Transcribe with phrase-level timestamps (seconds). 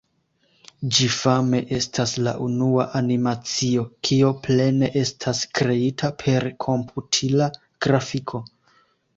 [0.93, 7.53] Ĝi fame estas la unua animacio, kio plene estas kreita per komputila
[7.89, 8.43] grafiko.